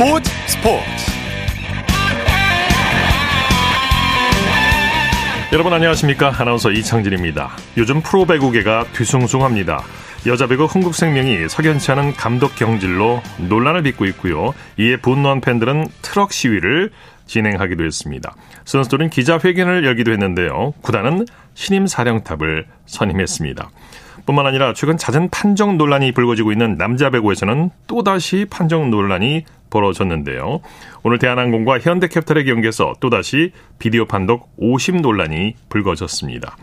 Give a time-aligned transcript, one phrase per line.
[0.00, 0.82] 스포츠 스포츠.
[5.52, 6.32] 여러분 안녕하십니까?
[6.38, 7.50] 아나운서 이창진입니다.
[7.76, 9.82] 요즘 프로배구계가 뒤숭숭합니다.
[10.26, 14.54] 여자 배구 흥국생명이 석연치 않은 감독 경질로 논란을 빚고 있고요.
[14.78, 16.92] 이에 분노한 팬들은 트럭 시위를
[17.26, 18.34] 진행하기도 했습니다.
[18.64, 20.72] 선수들은 기자회견을 열기도 했는데요.
[20.80, 23.68] 구단은 신임 사령탑을 선임했습니다.
[24.24, 30.60] 뿐만 아니라 최근 잦은 판정 논란이 불거지고 있는 남자 배구에서는 또다시 판정 논란이 벌어졌는데요.
[31.02, 36.56] 오늘 대한항공과 현대캐피탈의 경기에서 또다시 비디오 판독 50 논란이 불거졌습니다.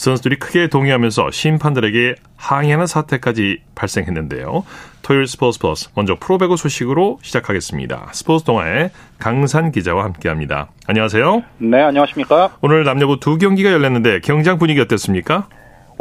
[0.00, 4.64] 선수들이 크게 동의하면서 심판들에게 항의하는 사태까지 발생했는데요.
[5.02, 8.08] 토요일 스포츠 플러스 먼저 프로배구 소식으로 시작하겠습니다.
[8.12, 10.70] 스포츠 동아의 강산 기자와 함께합니다.
[10.86, 11.42] 안녕하세요.
[11.58, 12.56] 네, 안녕하십니까?
[12.62, 15.48] 오늘 남녀부 두 경기가 열렸는데 경장 분위기 어땠습니까?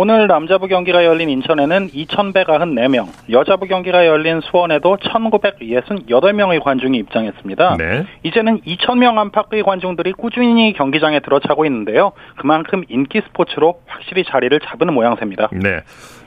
[0.02, 7.76] 오늘 남자부 경기가 열린 인천에는 2,194명, 여자부 경기가 열린 수원에도 1,968명의 관중이 입장했습니다.
[7.76, 8.06] 네.
[8.24, 12.14] 이제는 2,000명 안팎의 관중들이 꾸준히 경기장에 들어차고 있는데요.
[12.38, 15.50] 그만큼 인기 스포츠로 확실히 자리를 잡은 모양새입니다.
[15.52, 15.82] 네.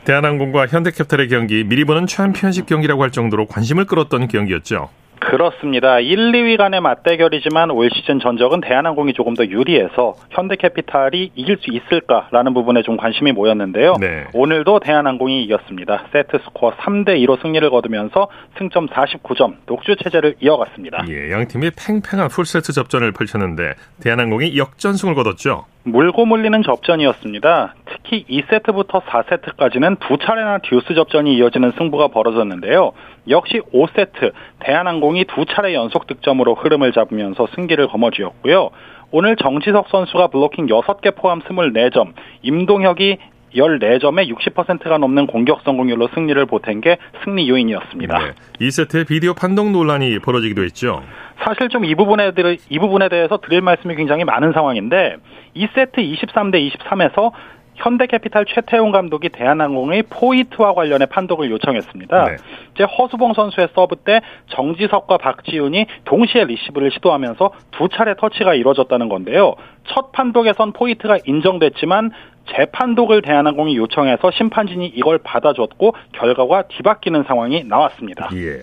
[0.05, 4.91] 대한항공과 현대캐피탈의 경기 미리 보는 챔피언십 경기라고 할 정도로 관심을 끌었던 경기였죠.
[5.31, 6.01] 그렇습니다.
[6.01, 12.55] 1, 2위 간의 맞대결이지만 올 시즌 전적은 대한항공이 조금 더 유리해서 현대캐피탈이 이길 수 있을까라는
[12.55, 13.95] 부분에 좀 관심이 모였는데요.
[14.01, 14.25] 네.
[14.35, 16.05] 오늘도 대한항공이 이겼습니다.
[16.13, 21.05] 세트 스코어 3대 2로 승리를 거두면서 승점 49점, 독주 체제를 이어갔습니다.
[21.09, 25.67] 예, 양 팀이 팽팽한 풀세트 접전을 펼쳤는데 대한항공이 역전승을 거뒀죠.
[25.85, 27.75] 물고 물리는 접전이었습니다.
[27.87, 32.93] 특히 2세트부터 4세트까지는 두 차례나 듀스 접전이 이어지는 승부가 벌어졌는데요.
[33.29, 38.71] 역시 5세트 대한항공이 두 차례 연속 득점으로 흐름을 잡으면서 승기를 거머쥐었고요.
[39.11, 43.19] 오늘 정지석 선수가 블로킹 6개 포함 24점, 임동혁이
[43.55, 48.19] 14점에 60%가 넘는 공격 성공률로 승리를 보탠 게 승리 요인이었습니다.
[48.19, 48.33] 네.
[48.67, 51.03] 2세트에 비디오 판독 논란이 벌어지기도 했죠.
[51.45, 52.33] 사실 좀 이 부분에,
[52.71, 55.17] 이 부분에 대해서 드릴 말씀이 굉장히 많은 상황인데
[55.57, 57.33] 2세트 23대 23에서
[57.75, 62.25] 현대캐피탈 최태용 감독이 대한항공의 포이트와 관련해 판독을 요청했습니다.
[62.25, 62.37] 네.
[62.75, 69.55] 이제 허수봉 선수의 서브 때 정지석과 박지훈이 동시에 리시브를 시도하면서 두 차례 터치가 이뤄졌다는 건데요.
[69.89, 72.13] 첫 판독에선 포인트가 인정됐지만
[72.57, 78.29] 재판독을 대한항공이 요청해서 심판진이 이걸 받아줬고 결과가 뒤바뀌는 상황이 나왔습니다.
[78.35, 78.63] 예.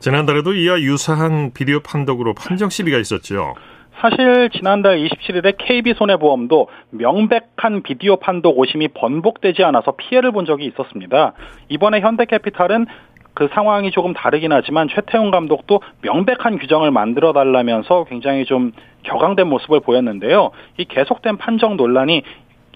[0.00, 3.54] 지난달에도 이와 유사한 비디오 판독으로 판정 시비가 있었죠.
[4.00, 11.32] 사실 지난달 27일에 KB손해보험도 명백한 비디오 판독 오심이 번복되지 않아서 피해를 본 적이 있었습니다.
[11.68, 12.86] 이번에 현대캐피탈은
[13.34, 18.72] 그 상황이 조금 다르긴 하지만 최태웅 감독도 명백한 규정을 만들어 달라면서 굉장히 좀
[19.04, 20.50] 격앙된 모습을 보였는데요.
[20.78, 22.22] 이 계속된 판정 논란이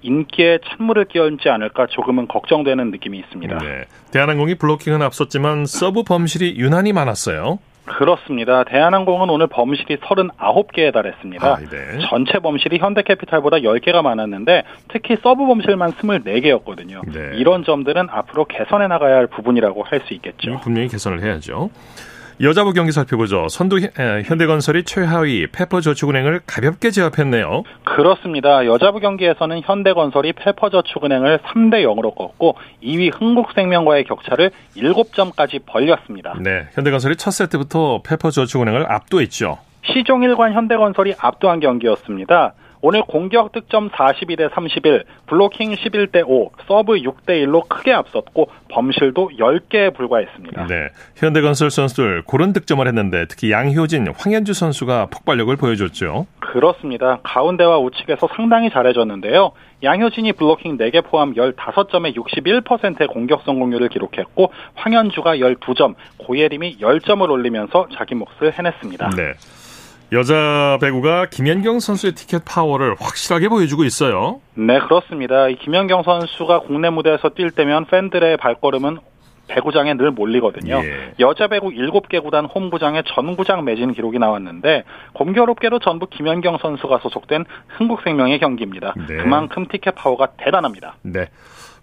[0.03, 3.59] 인기에 찬물을 끼얹지 않을까 조금은 걱정되는 느낌이 있습니다.
[3.59, 3.85] 네.
[4.13, 7.59] 대한항공이 블로킹은 앞섰지만 서브 범실이 유난히 많았어요.
[7.85, 8.65] 그렇습니다.
[8.65, 11.47] 대한항공은 오늘 범실이 39개에 달했습니다.
[11.47, 11.99] 아, 네.
[12.09, 17.03] 전체 범실이 현대캐피탈보다 10개가 많았는데 특히 서브 범실만 24개였거든요.
[17.13, 17.37] 네.
[17.37, 20.59] 이런 점들은 앞으로 개선해 나가야 할 부분이라고 할 수 있겠죠.
[20.61, 21.71] 분명히 개선을 해야죠.
[22.41, 23.49] 여자부 경기 살펴보죠.
[23.49, 23.79] 선두
[24.25, 27.63] 현대건설이 최하위 페퍼저축은행을 가볍게 제압했네요.
[27.85, 28.67] 그렇습니다.
[28.67, 36.35] 여자부 경기에서는 현대건설이 페퍼저축은행을 3대 0으로 꺾고 2위 흥국생명과의 격차를 7점까지 벌렸습니다.
[36.41, 39.59] 네, 현대건설이 첫 세트부터 페퍼저축은행을 압도했죠.
[39.93, 42.55] 시종일관 현대건설이 압도한 경기였습니다.
[42.87, 49.97] 오늘 공격 득점 42대 31, 블로킹 11대 5, 서브 6대 1로 크게 앞섰고 범실도 10개에
[49.97, 50.67] 불과했습니다.
[50.67, 56.27] 네, 현대건설 선수들 고른 득점을 했는데 특히 양효진, 황연주 선수가 폭발력을 보여줬죠.
[56.41, 57.21] 그렇습니다.
[57.23, 59.53] 가운데와 우측에서 상당히 잘해줬는데요.
[59.83, 68.15] 양효진이 블로킹 4개 포함 15점에 61%의 공격 성공률을 기록했고 황연주가 12점, 고예림이 10점을 올리면서 자기
[68.15, 69.11] 몫을 해냈습니다.
[69.17, 69.33] 네.
[70.15, 74.41] 여자 배구가 김연경 선수의 티켓 파워를 확실하게 보여주고 있어요.
[74.55, 75.49] 네, 그렇습니다.
[75.49, 78.99] 이 김연경 선수가 국내 무대에서 뛸 때면 팬들의 발걸음은
[79.49, 80.77] 배구장에 늘 몰리거든요.
[80.85, 81.15] 예.
[81.19, 84.85] 여자 배구 7개 구단 홈구장에 전구장 매진 기록이 나왔는데
[85.15, 87.45] 공교롭게도 전부 김연경 선수가 소속된
[87.77, 88.95] 흥국생명의 경기입니다.
[88.97, 89.17] 네.
[89.17, 90.97] 그만큼 티켓 파워가 대단합니다.
[91.03, 91.27] 네.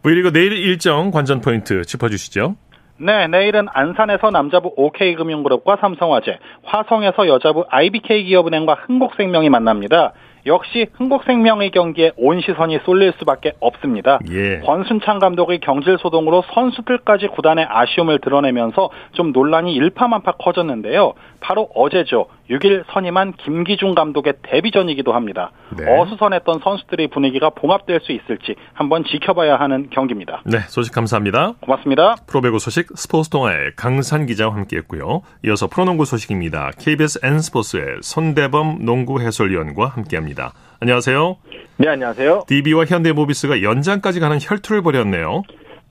[0.04, 2.56] V리그 내일 일정 관전 포인트 짚어주시죠.
[3.04, 10.14] 네, 내일은 안산에서 남자부 OK금융그룹과 삼성화재, 화성에서 여자부 IBK기업은행과 흥국생명이 만납니다.
[10.46, 14.20] 역시 흥국생명의 경기에 온 시선이 쏠릴 수밖에 없습니다.
[14.32, 14.60] 예.
[14.60, 21.14] 권순창 감독의 경질 소동으로 선수들까지 구단의 아쉬움을 드러내면서 좀 논란이 일파만파 커졌는데요.
[21.40, 22.28] 바로 어제죠.
[22.50, 25.52] 6일 선임한 김기중 감독의 데뷔전이기도 합니다.
[25.78, 25.86] 네.
[25.88, 30.42] 어수선했던 선수들의 분위기가 봉합될 수 있을지 한번 지켜봐야 하는 경기입니다.
[30.46, 31.54] 네, 소식 감사합니다.
[31.62, 32.16] 고맙습니다.
[32.28, 35.22] 프로배구 소식 스포츠 동아의 강산 기자와 함께했고요.
[35.46, 36.72] 이어서 프로농구 소식입니다.
[36.78, 40.54] KBS N스포츠의 손대범 농구 해설위원과 함께합니다.
[40.80, 41.38] 안녕하세요.
[41.78, 42.44] 네, 안녕하세요.
[42.48, 45.44] DB와 현대모비스가 연장까지 가는 혈투를 벌였네요.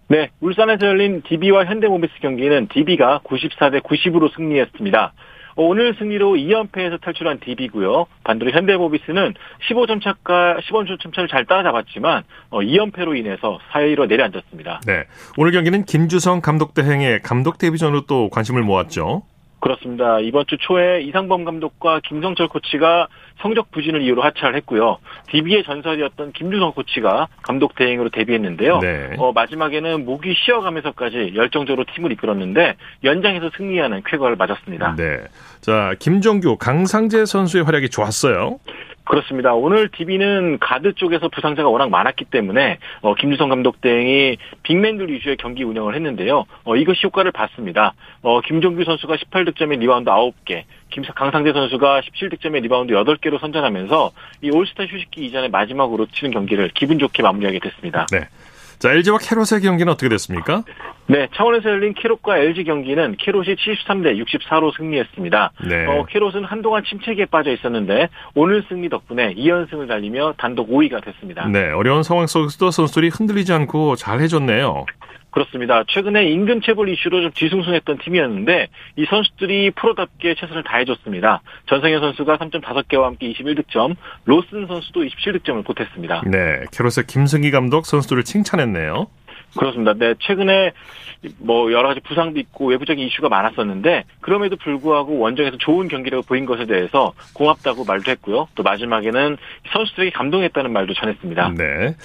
[0.08, 5.12] 네, 울산에서 열린 DB와 현대모비스 경기는 DB가 94대 90으로 승리했습니다.
[5.56, 8.06] 어, 오늘 승리로 2연패에서 탈출한 DB고요.
[8.24, 9.34] 반대로 현대모비스는
[9.68, 14.80] 15점 차가 15점 차를 잘 따라잡았지만 2연패로 어, 인해서 4위로 내려앉았습니다.
[14.86, 15.04] 네.
[15.36, 19.22] 오늘 경기는 김주성 감독 대행의 감독 데뷔전으로 또 관심을 모았죠.
[19.60, 20.18] 그렇습니다.
[20.20, 23.08] 이번 주 초에 이상범 감독과 김성철 코치가
[23.40, 24.98] 성적 부진을 이유로 하차를 했고요.
[25.30, 28.78] DB의 전설이었던 김주성 코치가 감독 대행으로 데뷔했는데요.
[28.78, 29.14] 네.
[29.18, 34.96] 어, 마지막에는 목이 쉬어가면서까지 열정적으로 팀을 이끌었는데 연장에서 승리하는 쾌거를 맞았습니다.
[34.96, 35.18] 네.
[35.60, 38.58] 자, 김종규, 강상재 선수의 활약이 좋았어요.
[39.10, 39.54] 그렇습니다.
[39.54, 45.64] 오늘 DB는 가드 쪽에서 부상자가 워낙 많았기 때문에 어, 김주성 감독 등이 빅맨들 위주의 경기
[45.64, 46.44] 운영을 했는데요.
[46.62, 47.94] 어, 이것이 효과를 봤습니다.
[48.22, 54.12] 어, 김종규 선수가 18득점에 리바운드 9개, 김, 강상재 선수가 17득점에 리바운드 8개로 선전하면서
[54.42, 58.06] 이 올스타 휴식기 이전에 마지막으로 치는 경기를 기분 좋게 마무리하게 됐습니다.
[58.12, 58.28] 네.
[58.80, 60.64] 자, LG와 캐롯의 경기는 어떻게 됐습니까?
[61.06, 65.52] 네, 차원에서 열린 캐롯과 LG 경기는 캐롯이 73대 64로 승리했습니다.
[65.68, 65.86] 네.
[65.86, 71.46] 어, 캐롯은 한동안 침체기에 빠져 있었는데 오늘 승리 덕분에 2연승을 달리며 단독 5위가 됐습니다.
[71.48, 74.86] 네, 어려운 상황 속에서도 선수들이 흔들리지 않고 잘 해줬네요.
[75.30, 75.84] 그렇습니다.
[75.88, 81.42] 최근에 임금 체불 이슈로 좀 뒤숭숭했던 팀이었는데 이 선수들이 프로답게 최선을 다해줬습니다.
[81.66, 86.22] 전성현 선수가 3.5개와 함께 21득점, 로슨 선수도 27득점을 보탰습니다.
[86.26, 89.06] 네, 캐롯의 김승기 감독 선수들을 칭찬했네요.
[89.56, 89.94] 그렇습니다.
[89.94, 90.72] 네, 최근에
[91.38, 96.66] 뭐 여러 가지 부상도 있고 외부적인 이슈가 많았었는데 그럼에도 불구하고 원정에서 좋은 경기력을 보인 것에
[96.66, 98.48] 대해서 고맙다고 말도 했고요.
[98.54, 99.36] 또 마지막에는
[99.72, 101.54] 선수들에게 감동했다는 말도 전했습니다.
[101.56, 101.96] 네.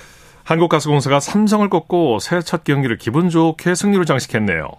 [0.46, 4.70] 한국가스공사가 삼성을 꺾고 새 첫 경기를 기분 좋게 승리로 장식했네요.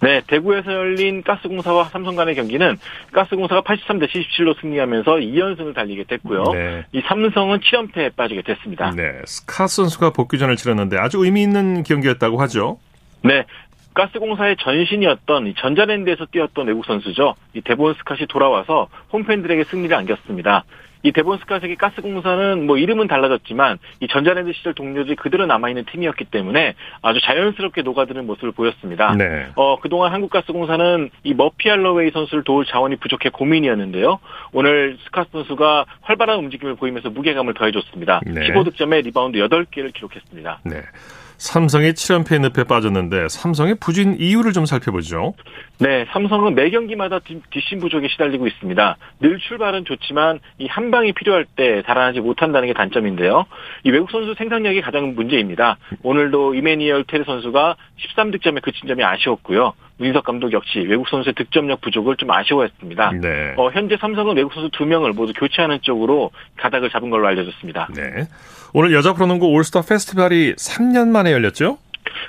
[0.00, 2.76] 네, 대구에서 열린 가스공사와 삼성 간의 경기는
[3.12, 6.42] 가스공사가 83대 77로 승리하면서 2연승을 달리게 됐고요.
[6.54, 6.84] 네.
[6.92, 8.90] 이 삼성은 7연패에 빠지게 됐습니다.
[8.96, 12.78] 네, 스카 선수가 복귀전을 치렀는데 아주 의미 있는 경기였다고 하죠.
[13.22, 13.44] 네,
[13.94, 17.34] 가스공사의 전신이었던 전자랜드에서 뛰었던 외국 선수죠.
[17.54, 20.64] 이 데본 스캇이 돌아와서 홈팬들에게 승리를 안겼습니다.
[21.02, 27.20] 이 데본스카색의 가스공사는 뭐 이름은 달라졌지만 이 전자랜드 시절 동료들이 그대로 남아있는 팀이었기 때문에 아주
[27.20, 29.14] 자연스럽게 녹아드는 모습을 보였습니다.
[29.16, 29.46] 네.
[29.56, 34.18] 어, 그동안 한국가스공사는 이 머피 알러웨이 선수를 도울 자원이 부족해 고민이었는데요.
[34.52, 38.20] 오늘 스카 선수가 활발한 움직임을 보이면서 무게감을 더해줬습니다.
[38.26, 38.48] 네.
[38.48, 40.60] 15득점에 리바운드 8개를 기록했습니다.
[40.64, 40.82] 네.
[41.42, 45.34] 삼성이 7연패 늪에 빠졌는데 삼성의 부진 이유를 좀 살펴보죠.
[45.78, 47.18] 네, 삼성은 매 경기마다
[47.50, 48.96] 뒷심 부족에 시달리고 있습니다.
[49.20, 53.44] 늘 출발은 좋지만 이 한 방이 필요할 때 달아나지 못한다는 게 단점인데요.
[53.84, 55.78] 이 외국 선수 생산력이 가장 문제입니다.
[56.02, 59.74] 오늘도 이매뉴얼 테리 선수가 13득점에 그친 점이 아쉬웠고요.
[60.02, 63.12] 문인석 감독 역시 외국 선수의 득점력 부족을 좀 아쉬워했습니다.
[63.20, 63.54] 네.
[63.56, 67.88] 어, 현재 삼성은 외국 선수 두 명을 모두 교체하는 쪽으로 가닥을 잡은 걸로 알려졌습니다.
[67.94, 68.26] 네.
[68.74, 71.78] 오늘 여자 프로농구 올스타 페스티벌이 3년 만에 열렸죠?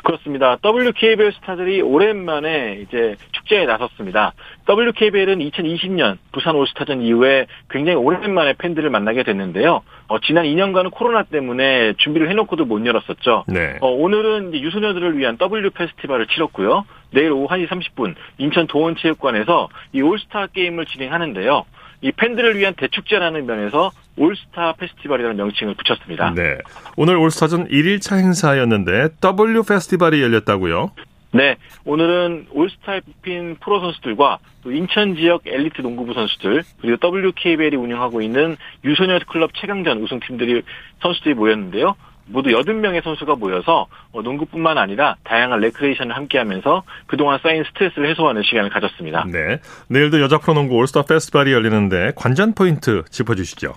[0.04, 0.58] 그렇습니다.
[0.64, 4.34] WKBL 스타들이 오랜만에 이제 축제에 나섰습니다.
[4.70, 9.82] WKBL은 2020년 부산 올스타전 이후에 굉장히 오랜만에 팬들을 만나게 됐는데요.
[10.08, 13.46] 어, 지난 2년간은 코로나 때문에 준비를 해놓고도 못 열었었죠.
[13.48, 13.78] 네.
[13.82, 16.86] 어, 오늘은 유소녀들을 위한 W 페스티벌을 치렀고요.
[17.12, 21.66] 내일 오후 1시 30분 인천 도원체육관에서 이 올스타 게임을 진행하는데요.
[22.04, 26.34] 이 팬들을 위한 대축제라는 면에서 올스타 페스티벌이라는 명칭을 붙였습니다.
[26.36, 26.58] 네.
[26.98, 30.92] 오늘 올스타전 1일차 행사였는데 W 페스티벌이 열렸다고요?
[31.32, 31.56] 네,
[31.86, 38.56] 오늘은 올스타에 뽑힌 프로 선수들과 또 인천 지역 엘리트 농구부 선수들 그리고 WKBL이 운영하고 있는
[38.84, 40.62] 유소년 클럽 최강전 우승팀들이
[41.02, 41.96] 선수들이 모였는데요.
[42.26, 48.70] 모두 80명의 선수가 모여서 어, 농구뿐만 아니라 다양한 레크리에이션을 함께하면서 그동안 쌓인 스트레스를 해소하는 시간을
[48.70, 49.26] 가졌습니다.
[49.32, 49.60] 네.
[49.90, 53.74] 내일도 여자 프로농구 올스타 페스티벌이 열리는데 관전 포인트 짚어주시죠.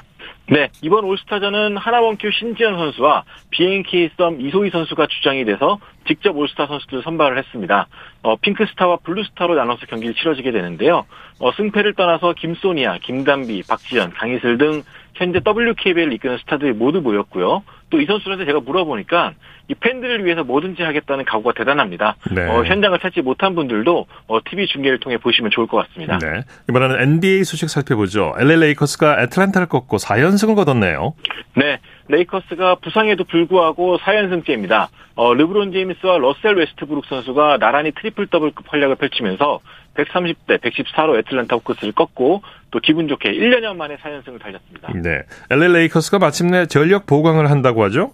[0.48, 7.02] 네, 이번 올스타전은 하나원큐 신지현 선수와 BNK 썸 이소희 선수가 주장이 돼서 직접 올스타 선수들
[7.02, 7.88] 선발을 했습니다.
[8.22, 11.04] 어, 핑크스타와 블루스타로 나눠서 경기를 치러지게 되는데요.
[11.40, 14.82] 어, 승패를 떠나서 김소니아, 김단비, 박지현, 강이슬 등
[15.16, 17.62] 현재 WKBL을 이끄는 스타들이 모두 모였고요.
[17.90, 19.32] 또 이 선수한테 제가 물어보니까
[19.68, 22.16] 이 팬들을 위해서 뭐든지 하겠다는 각오가 대단합니다.
[22.32, 22.42] 네.
[22.48, 26.18] 어, 현장을 찾지 못한 분들도 어, TV 중계를 통해 보시면 좋을 것 같습니다.
[26.18, 26.42] 네.
[26.68, 28.34] 이번에는 NBA 소식 살펴보죠.
[28.38, 31.14] LA 레이커스가 애틀란타를 꺾고 4연승을 거뒀네요.
[31.54, 34.88] 네, 레이커스가 부상에도 불구하고 4연승째입니다.
[35.14, 39.60] 어, 르브론 제임스와 러셀 웨스트브룩 선수가 나란히 트리플 더블급 활약을 펼치면서
[39.96, 44.92] 130대 114로 애틀란타 호크스를 꺾고 또 기분 좋게 1년여 만에 4연승을 달렸습니다.
[44.94, 45.22] 네.
[45.50, 48.12] LA 레이커스가 마침내 전력 보강을 한다고 하죠?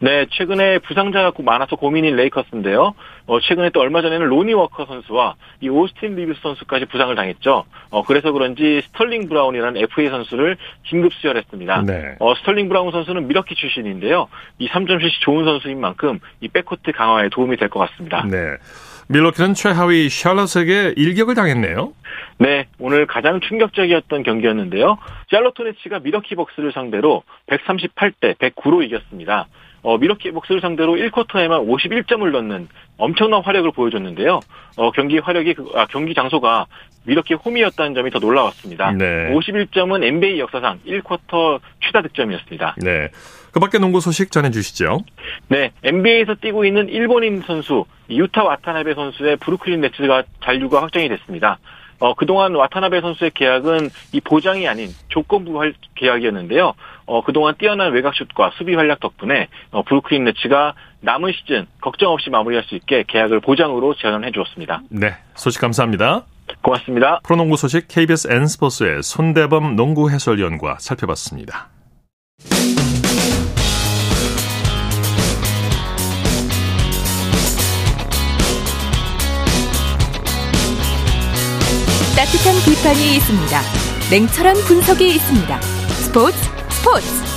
[0.00, 2.92] 네, 최근에 부상자가 많아서 고민인 레이커스인데요.
[3.26, 7.64] 어, 최근에 또 얼마 전에는 로니 워커 선수와 이 오스틴 리브스 선수까지 부상을 당했죠.
[7.90, 11.82] 어, 그래서 그런지 스털링 브라운이라는 FA 선수를 긴급 수혈했습니다.
[11.82, 12.16] 네.
[12.18, 14.26] 어, 스털링 브라운 선수는 밀워키 출신인데요.
[14.58, 18.26] 이 3점슛이 좋은 선수인 만큼 이 백코트 강화에 도움이 될 것 같습니다.
[18.28, 18.38] 네.
[19.12, 21.92] 밀워키는 최하위 샬럿에게 일격을 당했네요.
[22.38, 24.96] 네, 오늘 가장 충격적이었던 경기였는데요.
[25.30, 29.46] 샬럿 호네츠가 밀워키 벅스를 상대로 138대 109로 이겼습니다.
[29.82, 34.40] 어, 밀워키 벅스를 상대로 1쿼터에만 51점을 넣는 엄청난 화력을 보여줬는데요.
[34.76, 36.66] 어, 경기 화력이, 그- 아, 경기 장소가
[37.04, 38.92] 밀워키 홈이었다는 점이 더 놀라웠습니다.
[38.92, 39.30] 네.
[39.32, 42.76] 51점은 NBA 역사상 1쿼터 최다 득점이었습니다.
[42.78, 43.08] 네.
[43.52, 45.00] 그 밖에 농구 소식 전해주시죠.
[45.48, 51.58] 네, NBA에서 뛰고 있는 일본인 선수 유타 와타나베 선수의 브루클린 네츠가 잔류가 확정이 됐습니다.
[51.98, 56.72] 어, 그동안 와타나베 선수의 계약은 이 보장이 아닌 조건부 활- 계약이었는데요.
[57.06, 62.64] 어, 그동안 뛰어난 외곽슛과 수비 활약 덕분에 어, 브루클린 네츠가 남은 시즌 걱정 없이 마무리할
[62.64, 64.82] 수 있게 계약을 보장으로 제안해 주었습니다.
[64.88, 65.14] 네.
[65.34, 66.24] 소식 감사합니다.
[66.62, 67.20] 고맙습니다.
[67.22, 71.68] 프로농구 소식 KBS N스포츠의 손대범 농구 해설위원과 살펴봤습니다.
[82.16, 83.60] 따뜻한 비판이 있습니다.
[84.10, 85.60] 냉철한 분석이 있습니다.
[85.60, 86.36] 스포츠
[86.70, 87.32] 스포츠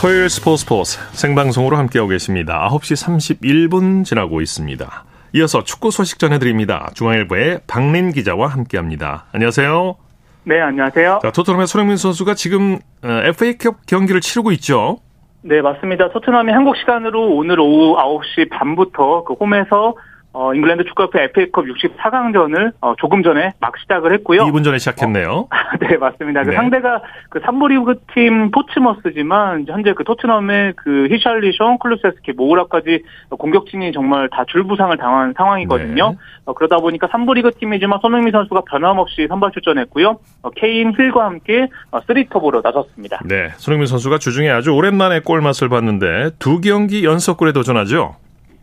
[0.00, 2.68] 토요일 스포츠 스포츠 생방송으로 함께하고 계십니다.
[2.70, 5.04] 9시 31분 지나고 있습니다.
[5.34, 6.90] 이어서 축구 소식 전해드립니다.
[6.94, 9.24] 중앙일보의 박린 기자와 함께합니다.
[9.32, 9.96] 안녕하세요.
[10.44, 11.18] 네, 안녕하세요.
[11.22, 14.98] 자, 토트넘의 손흥민 선수가 지금 어, FA컵 경기를 치르고 있죠.
[15.42, 16.10] 네, 맞습니다.
[16.10, 19.96] 토트넘이 한국 시간으로 오늘 오후 9시 반부터 그 홈에서
[20.34, 24.40] 어, 잉글랜드 축구협회 FA컵 64강전을 어, 조금 전에 막 시작을 했고요.
[24.46, 25.48] 2분 전에 시작했네요.
[25.80, 26.42] 네, 맞습니다.
[26.42, 26.56] 그 네.
[26.56, 27.00] 상대가
[27.30, 34.44] 그 3부 리그 팀 포츠머스지만 현재 그 토트넘의 그 히샬리숑, 클루셉스키, 모우라까지 공격진이 정말 다
[34.48, 36.10] 줄부상을 당한 상황이거든요.
[36.10, 36.16] 네.
[36.46, 40.18] 어, 그러다 보니까 3부 리그 팀이지만 손흥민 선수가 변함없이 선발 출전했고요.
[40.42, 43.20] 어, 케인, 힐과 함께 어, 3톱으로 나섰습니다.
[43.24, 48.16] 네, 손흥민 선수가 주중에 아주 오랜만에 골맛을 봤는데 두 경기 연속골에 도전하죠.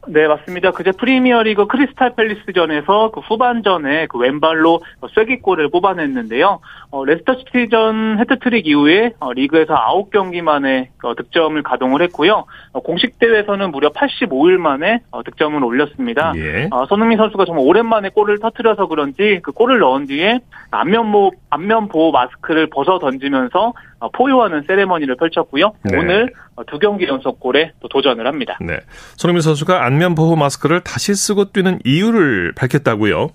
[0.07, 0.71] 네, 맞습니다.
[0.71, 4.81] 그제 프리미어리그 크리스탈 팰리스전에서 그 후반전에 그 왼발로
[5.13, 6.59] 쐐기골을 뽑아냈는데요.
[6.89, 12.45] 어, 레스터 시티전 해트트릭 이후에 어, 리그에서 9경기 만에 어, 득점을 가동을 했고요.
[12.73, 16.33] 어, 공식 대회에서는 무려 85일 만에 어, 득점을 올렸습니다.
[16.35, 16.67] 예.
[16.71, 20.39] 어, 손흥민 선수가 정말 오랜만에 골을 터뜨려서 그런지 그 골을 넣은 뒤에
[20.71, 23.73] 안면 보호, 안면 보호 마스크를 벗어 던지면서 어,
[24.09, 25.73] 포효하는 세리머니를 펼쳤고요.
[25.83, 25.97] 네.
[25.97, 28.57] 오늘 어, 두 경기 연속 골에 또 도전을 합니다.
[28.61, 28.79] 네.
[29.17, 33.29] 손흥민 선수가 안면 보호 마스크를 다시 쓰고 뛰는 이유를 밝혔다고요.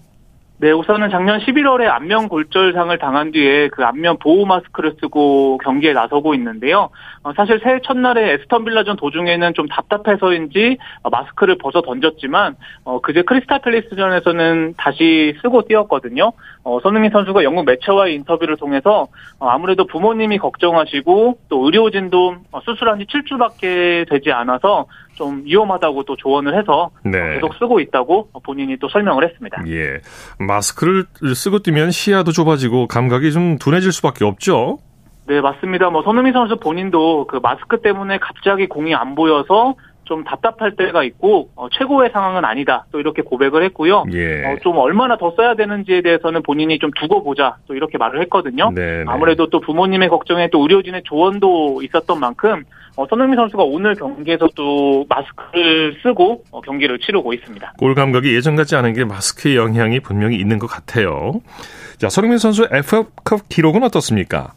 [0.58, 6.32] 네, 우선은 작년 11월에 안면 골절상을 당한 뒤에 그 안면 보호 마스크를 쓰고 경기에 나서고
[6.32, 6.88] 있는데요.
[7.22, 13.20] 어, 사실 새해 첫날에 에스턴 빌라전 도중에는 좀 답답해서인지 어, 마스크를 벗어 던졌지만 어, 그제
[13.20, 16.32] 크리스탈 팰리스전에서는 다시 쓰고 뛰었거든요.
[16.64, 19.08] 어, 손흥민 선수가 영국 매체와의 인터뷰를 통해서
[19.38, 24.86] 어, 아무래도 부모님이 걱정하시고 또 의료진도 어, 수술한 지 7주밖에 되지 않아서
[25.16, 27.18] 좀 위험하다고 또 조언을 해서 네.
[27.18, 29.64] 어, 계속 쓰고 있다고 본인이 또 설명을 했습니다.
[29.66, 30.00] 예.
[30.38, 34.78] 마스크를 쓰고 뛰면 시야도 좁아지고 감각이 좀 둔해질 수밖에 없죠.
[35.26, 35.90] 네, 맞습니다.
[35.90, 39.74] 뭐 손흥민 선수 본인도 그 마스크 때문에 갑자기 공이 안 보여서
[40.06, 42.86] 좀 답답할 때가 있고 어, 최고의 상황은 아니다.
[42.90, 44.04] 또 이렇게 고백을 했고요.
[44.14, 44.44] 예.
[44.46, 47.56] 어, 좀 얼마나 더 써야 되는지에 대해서는 본인이 좀 두고 보자.
[47.68, 48.70] 또 이렇게 말을 했거든요.
[48.74, 49.04] 네, 네.
[49.06, 52.64] 아무래도 또 부모님의 걱정에 또 의료진의 조언도 있었던 만큼
[52.96, 57.74] 어, 손흥민 선수가 오늘 경기에서 또 마스크를 쓰고 어, 경기를 치르고 있습니다.
[57.78, 61.32] 골 감각이 예전 같지 않은 게 마스크의 영향이 분명히 있는 것 같아요.
[61.98, 64.52] 자, 손흥민 선수의 FA컵 기록은 어떻습니까?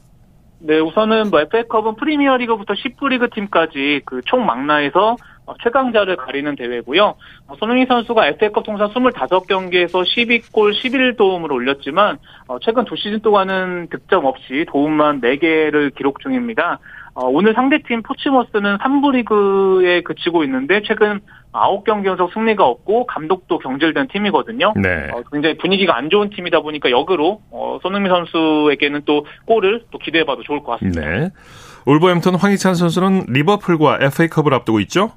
[0.62, 5.18] 네, 우선은 뭐 FA컵은 프리미어리그부터 10부 리그 팀까지 그 총 망라에서 어,
[5.63, 7.15] 최강자를 가리는 대회고요.
[7.48, 14.25] 어, 손흥민 선수가 FA컵 통산 25경기에서 12골 11도움을 올렸지만 어, 최근 두 시즌 동안은 득점
[14.25, 16.79] 없이 도움만 4개를 기록 중입니다.
[17.13, 21.20] 어, 오늘 상대팀 포치머스는 3부 리그에 그치고 있는데 최근
[21.51, 24.74] 9경기 연속 승리가 없고 감독도 경질된 팀이거든요.
[24.75, 25.10] 네.
[25.12, 30.44] 어, 굉장히 분위기가 안 좋은 팀이다 보니까 역으로 어, 손흥민 선수에게는 또 골을 또 기대해봐도
[30.44, 31.01] 좋을 것 같습니다.
[31.01, 31.29] 네.
[31.86, 35.12] 울버햄튼 황희찬 선수는 리버풀과 FA컵을 앞두고 있죠?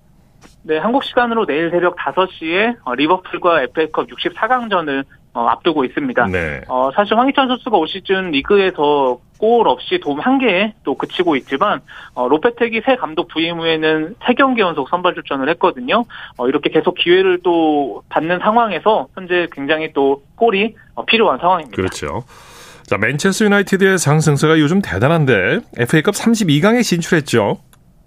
[0.63, 6.27] 네, 한국 시간으로 내일 새벽 5시에 어, 리버풀과 FA컵 64강전을 어, 앞두고 있습니다.
[6.27, 6.61] 네.
[6.69, 11.81] 어, 사실 황희찬 선수가 올 시즌 리그에서 골 없이 도움 한 개에 또 그치고 있지만
[12.15, 16.05] 어, 로페테기 새 감독 부임 후에는 세 경기 연속 선발 출전을 했거든요.
[16.37, 21.77] 어, 이렇게 계속 기회를 또 받는 상황에서 현재 굉장히 또 골이 어, 필요한 상황입니다.
[21.77, 22.25] 그렇죠.
[22.85, 27.59] 자, 맨체스터 유나이티드의 상승세가 요즘 대단한데 FA컵 32강에 진출했죠.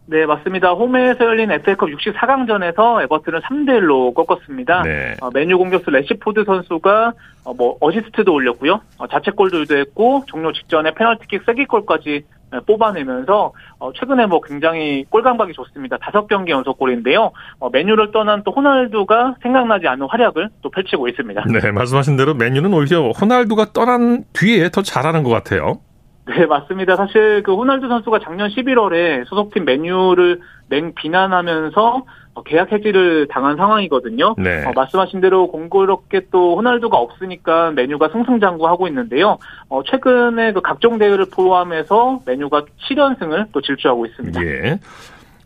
[0.07, 0.71] 네, 맞습니다.
[0.73, 4.83] 홈에서 열린 FA컵 64강전에서 에버튼을 3대 1로 꺾었습니다.
[4.83, 5.15] 네.
[5.21, 7.13] 어, 맨유 공격수 래시포드 선수가
[7.45, 8.81] 어, 뭐 어시스트도 올렸고요.
[8.99, 15.23] 어, 자책골 유도 했고 종료 직전에 페널티킥 쐐기골까지 네, 뽑아내면서 어, 최근에 뭐 굉장히 골
[15.23, 15.97] 감각이 좋습니다.
[15.97, 17.31] 다섯 경기 연속 골인데요.
[17.59, 21.45] 어, 메뉴를 떠난 또 호날두가 생각나지 않는 활약을 또 펼치고 있습니다.
[21.51, 25.79] 네, 말씀하신 대로 맨유는 오히려 호날두가 떠난 뒤에 더 잘하는 것 같아요.
[26.27, 26.95] 네, 맞습니다.
[26.95, 32.03] 사실 그 호날두 선수가 작년 11월에 소속팀 메뉴를 맹 비난하면서
[32.33, 34.35] 어, 계약 해지를 당한 상황이거든요.
[34.37, 34.65] 네.
[34.65, 39.37] 어, 말씀하신 대로 공교롭게 또 호날두가 없으니까 메뉴가 승승장구하고 있는데요.
[39.69, 44.43] 어, 최근에 그 각종 대회를 포함해서 메뉴가 7연승을 또 질주하고 있습니다.
[44.43, 44.79] 예.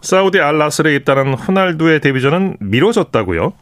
[0.01, 3.53] 사우디 알라스에 있다는 호날두의 데뷔전은 미뤄졌다고요?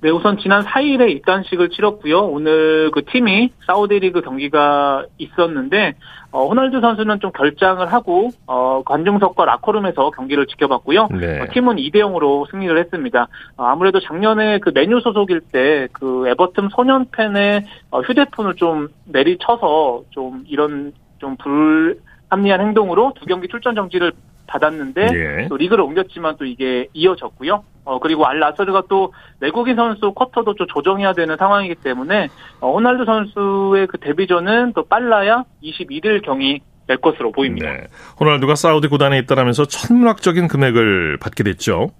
[0.00, 2.20] 네, 우선 지난 4일에 입단식을 치렀고요.
[2.20, 5.94] 오늘 그 팀이 사우디 리그 경기가 있었는데
[6.30, 11.08] 어, 호날두 선수는 좀 결장을 하고 어, 관중석과 라커룸에서 경기를 지켜봤고요.
[11.20, 11.40] 네.
[11.40, 13.28] 어, 팀은 2대 0으로 승리를 했습니다.
[13.56, 20.02] 어, 아무래도 작년에 그 메뉴 소속일 때 그 에버튼 소년 팬의 어, 휴대폰을 좀 내리쳐서
[20.10, 24.12] 좀 이런 좀 불합리한 행동으로 두 경기 출전 정지를
[24.48, 25.48] 받았는데 예.
[25.48, 27.62] 또 리그를 옮겼지만 또 이게 이어졌고요.
[27.84, 32.28] 어 그리고 알 나스르가 또 외국인 선수 쿼터도 좀 조정해야 되는 상황이기 때문에
[32.60, 37.70] 어, 호날두 선수의 그 데뷔전은 또 빨라야 21일 경이 될 것으로 보입니다.
[37.70, 37.86] 네.
[38.18, 41.90] 호날두가 사우디 구단에 있다라면서 천문학적인 금액을 받게 됐죠.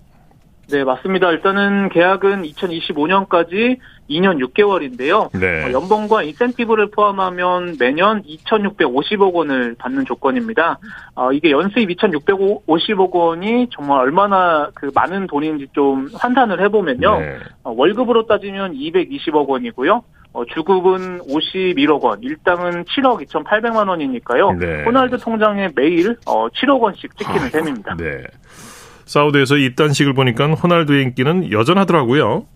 [0.70, 1.30] 네, 맞습니다.
[1.30, 3.78] 일단은 계약은 2025년까지
[4.10, 5.30] 2년 6개월인데요.
[5.38, 5.64] 네.
[5.64, 10.78] 어, 연봉과 인센티브를 포함하면 매년 2,650억 원을 받는 조건입니다.
[11.14, 17.18] 어, 이게 연수입 2,650억 원이 정말 얼마나 그 많은 돈인지 좀 환산을 해보면요.
[17.18, 17.38] 네.
[17.62, 20.02] 어, 월급으로 따지면 220억 원이고요.
[20.34, 24.52] 어, 주급은 51억 원, 일당은 7억 2,800만 원이니까요.
[24.52, 24.84] 네.
[24.84, 27.96] 호날두 통장에 매일 어, 7억 원씩 찍히는 아이고, 셈입니다.
[27.96, 28.24] 네.
[29.08, 32.46] 사우디에서 입단식을 보니까 호날두의 인기는 여전하더라고요.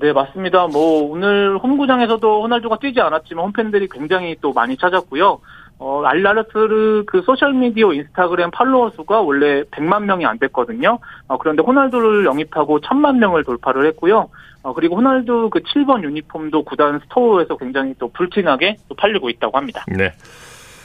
[0.00, 0.66] 네, 맞습니다.
[0.66, 5.38] 뭐, 오늘 홈구장에서도 호날두가 뛰지 않았지만 홈팬들이 굉장히 또 많이 찾았고요.
[5.78, 10.98] 어, 알나스르 그 소셜미디어 인스타그램 팔로워 수가 원래 100만 명이 안 됐거든요.
[11.28, 14.28] 어, 그런데 호날두를 영입하고 1000만 명을 돌파를 했고요.
[14.62, 19.84] 어, 그리고 호날두 그 7번 유니폼도 구단 스토어에서 굉장히 또 불티나게 또 팔리고 있다고 합니다.
[19.88, 20.12] 네.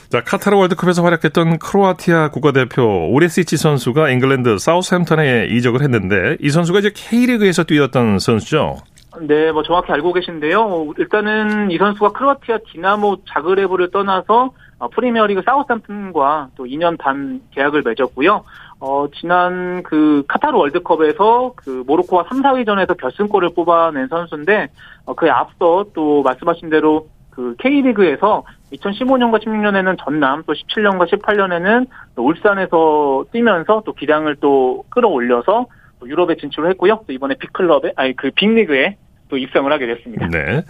[0.09, 6.91] 자, 카타르 월드컵에서 활약했던 크로아티아 국가대표 오르시치 선수가 잉글랜드 사우스햄턴에 이적을 했는데 이 선수가 이제
[6.93, 8.77] K리그에서 뛰었던 선수죠.
[9.21, 10.61] 네, 뭐 정확히 알고 계신데요.
[10.61, 17.81] 어, 일단은 이 선수가 크로아티아 디나모 자그레브를 떠나서 어, 프리미어리그 사우스햄튼과 또 2년 반 계약을
[17.83, 18.43] 맺었고요.
[18.79, 24.67] 어, 지난 그 카타르 월드컵에서 그 모로코와 3, 4위전에서 결승골을 뽑아낸 선수인데
[25.05, 28.43] 어, 그에 앞서 또 말씀하신 대로 그 K리그에서
[28.77, 35.67] 2015년과 16년에는 전남, 또 17년과 18년에는 울산에서 뛰면서 또 기량을 또 끌어올려서
[35.99, 37.01] 또 유럽에 진출을 했고요.
[37.07, 38.97] 또 이번에 빅클럽에, 아니 그 빅리그에
[39.29, 40.27] 또 입성을 하게 됐습니다.
[40.27, 40.61] 네.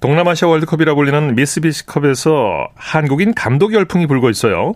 [0.00, 4.74] 동남아시아 월드컵이라 불리는 미쓰비시컵에서 한국인 감독 열풍이 불고 있어요.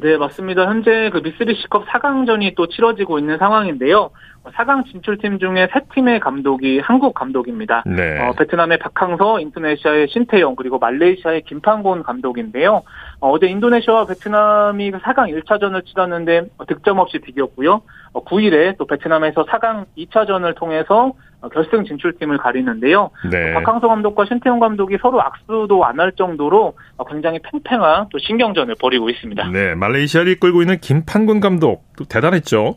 [0.00, 0.66] 네, 맞습니다.
[0.66, 4.10] 현재 그 미쓰비시컵 4강전이 또 치러지고 있는 상황인데요.
[4.54, 7.84] 4강 진출팀 중에 세 팀의 감독이 한국 감독입니다.
[7.86, 8.20] 네.
[8.20, 12.82] 어, 베트남의 박항서, 인도네시아의 신태용, 그리고 말레이시아의 김판곤 감독인데요.
[13.20, 17.82] 어, 제 인도네시아와 베트남이 4강 그 1차전을 치렀는데 어, 득점 없이 비겼고요.
[18.12, 23.10] 어, 9일에 또 베트남에서 4강 2차전을 통해서 어, 결승 진출팀을 가리는데요.
[23.30, 23.54] 네.
[23.54, 29.10] 박항서 감독과 신태용 감독이 서로 악수도 안 할 정도로 어, 굉장히 팽팽한 또 신경전을 벌이고
[29.10, 29.48] 있습니다.
[29.50, 29.74] 네.
[29.74, 32.74] 말레이시아를 이끌고 있는 김판군 감독 또 대단했죠.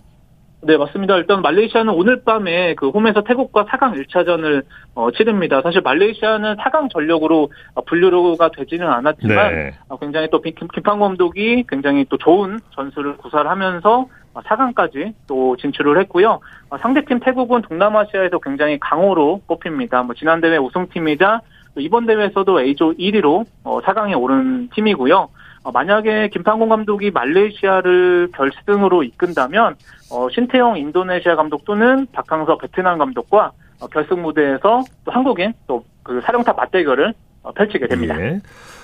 [0.64, 1.18] 네, 맞습니다.
[1.18, 5.62] 일단 말레이시아는 오늘 밤에 그 홈에서 태국과 4강 1차전을 어, 치릅니다.
[5.64, 9.72] 사실 말레이시아는 4강 전력으로 어, 분류가 되지는 않았지만 네.
[9.90, 16.00] 어, 굉장히 또 김, 김판 감독이 굉장히 또 좋은 전술을 구사하면서 어, 4강까지 또 진출을
[16.02, 16.40] 했고요.
[16.70, 20.04] 어, 상대팀 태국은 동남아시아에서 굉장히 강호로 꼽힙니다.
[20.04, 21.42] 뭐 지난 대회 우승팀이자
[21.74, 25.30] 또 이번 대회에서도 A조 1위로 어, 4강에 오른 팀이고요.
[25.64, 29.76] 어, 만약에 김판공 감독이 말레이시아를 결승으로 이끈다면
[30.12, 36.22] 어, 신태영 인도네시아 감독 또는 박항서 베트남 감독과 어, 결승 무대에서 또 한국인 또 그
[36.26, 38.20] 사령탑 맞대결을 어, 펼치게 됩니다.
[38.20, 38.42] 예.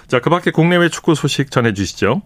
[0.08, 2.22] 자, 그 밖에 국내외 축구 소식 전해주시죠.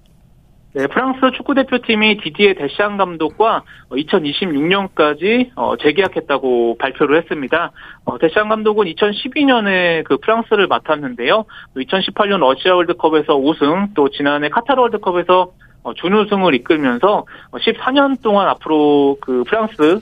[0.74, 7.72] 네, 프랑스 축구 대표팀이 디디에 데샹 감독과 2026년까지 어, 재계약했다고 발표를 했습니다.
[8.06, 11.44] 어, 데샹 감독은 2012년에 그 프랑스를 맡았는데요.
[11.76, 15.52] 2018년 러시아 월드컵에서 우승, 또 지난해 카타르 월드컵에서
[15.84, 20.00] 어, 준우승을 이끌면서 14년 동안 앞으로 그 프랑스를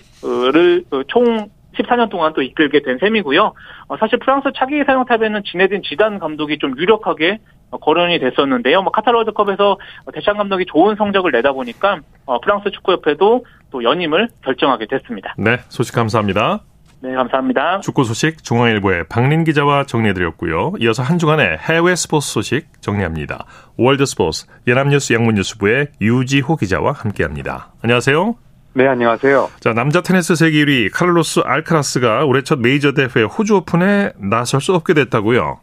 [1.07, 3.53] 총 14년 동안 또 이끌게 된 셈이고요.
[3.99, 7.39] 사실 프랑스 차기 사용탑에는 지네딘 지단 감독이 좀 유력하게
[7.77, 8.81] 거론이 됐었는데요.
[8.81, 9.77] 뭐 카타르 월드컵에서
[10.13, 11.99] 데샹 감독이 좋은 성적을 내다 보니까
[12.43, 15.35] 프랑스 축구협회도 또 연임을 결정하게 됐습니다.
[15.37, 16.61] 네, 소식 감사합니다.
[17.01, 17.79] 네, 감사합니다.
[17.79, 20.73] 축구 소식 중앙일보의 박린 기자와 정리해드렸고요.
[20.79, 23.45] 이어서 한 주간의 해외 스포츠 소식 정리합니다.
[23.77, 27.71] 월드 스포츠 연합뉴스 영문뉴스부의 유지호 기자와 함께합니다.
[27.83, 28.35] 안녕하세요.
[28.73, 29.49] 네, 안녕하세요.
[29.61, 34.73] 자, 남자 테니스 세계 1위 카를로스 알카라스가 올해 첫 메이저 대회 호주 오픈에 나설 수
[34.75, 35.59] 없게 됐다고요.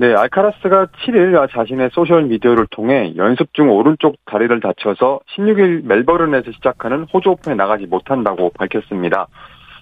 [0.00, 7.04] 네, 알카라스가 7일 자신의 소셜 미디어를 통해 연습 중 오른쪽 다리를 다쳐서 16일 멜버른에서 시작하는
[7.12, 9.26] 호주 오픈에 나가지 못한다고 밝혔습니다.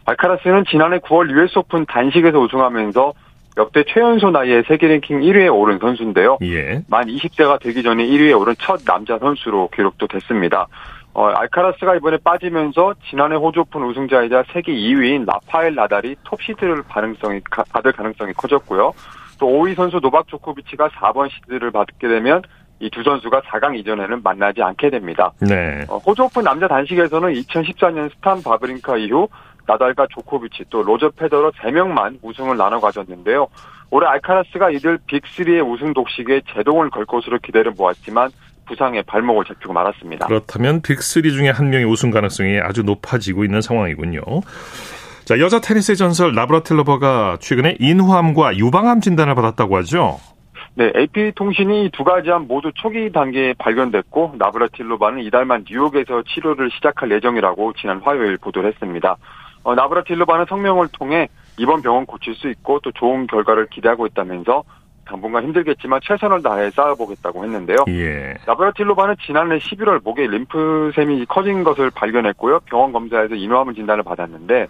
[0.07, 3.13] 알카라스는 지난해 9월 US 오픈 단식에서 우승하면서
[3.59, 6.39] 역대 최연소 나이에 세계 랭킹 1위에 오른 선수인데요.
[6.45, 6.83] 예.
[6.89, 10.67] 만 20세가 되기 전에 1위에 오른 첫 남자 선수로 기록도 됐습니다.
[11.13, 17.93] 어, 알카라스가 이번에 빠지면서 지난해 호주 오픈 우승자이자 세계 2위인 라파엘 나달이 톱시드를 가능성이, 받을
[17.93, 18.95] 가능성이 커졌고요.
[19.39, 22.43] 또 5위 선수 노박 조코비치가 4번 시드를 받게 되면
[22.79, 25.33] 이 두 선수가 4강 이전에는 만나지 않게 됩니다.
[25.41, 25.85] 네.
[25.89, 29.29] 어, 호주 오픈 남자 단식에서는 2014년 스탄 바브린카 이후
[29.67, 33.49] 나달과 조코비치 또 로저 페더러 3명만 우승을 나눠 가졌는데요.
[33.91, 38.31] 올해 알카라스가 이들 빅3의 우승 독식에 제동을 걸 것으로 기대를 모았지만
[38.67, 40.27] 부상에 발목을 잡히고 말았습니다.
[40.27, 44.21] 그렇다면 빅3 중에 한 명의 우승 가능성이 아주 높아지고 있는 상황이군요.
[45.27, 50.21] 자, 여자 테니스의 전설 나브라틸로바가 최근에 인후암과 유방암 진단을 받았다고 하죠.
[50.75, 57.11] 네, AP통신이 두 가지 암 모두 초기 단계에 발견됐고 나브라틸로바는 이달 만 뉴욕에서 치료를 시작할
[57.11, 59.17] 예정이라고 지난 화요일 보도를 했습니다.
[59.65, 64.63] 어, 나브라틸로바는 성명을 통해 이번 병원 고칠 수 있고 또 좋은 결과를 기대하고 있다면서
[65.07, 67.79] 당분간 힘들겠지만 최선을 다해 쌓아보겠다고 했는데요.
[67.89, 68.35] 예.
[68.47, 72.61] 나브라틸로바는 지난해 11월 목에 림프샘이 커진 것을 발견했고요.
[72.67, 74.69] 병원 검사에서 인후암을 진단을 받았는데 어,